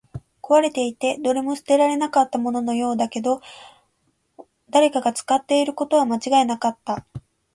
[0.41, 3.43] 壊れていて、どれも捨てられたもののようだったけど、
[4.71, 7.05] 誰かが使っていることは間違いなかった